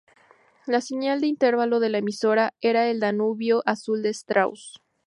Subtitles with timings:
[0.65, 4.79] La señal de intervalo de la emisora era El Danubio Azul de Strauss.